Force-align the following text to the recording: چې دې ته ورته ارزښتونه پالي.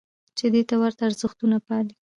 چې 0.37 0.45
دې 0.53 0.61
ته 0.69 0.75
ورته 0.81 1.01
ارزښتونه 1.09 1.57
پالي. 1.67 1.93